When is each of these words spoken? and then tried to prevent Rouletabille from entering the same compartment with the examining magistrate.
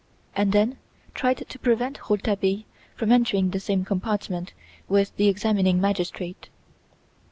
and 0.35 0.51
then 0.51 0.79
tried 1.13 1.45
to 1.47 1.59
prevent 1.59 2.09
Rouletabille 2.09 2.63
from 2.95 3.11
entering 3.11 3.51
the 3.51 3.59
same 3.59 3.85
compartment 3.85 4.51
with 4.89 5.15
the 5.17 5.27
examining 5.27 5.79
magistrate. 5.79 6.49